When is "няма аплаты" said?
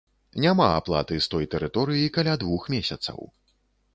0.43-1.17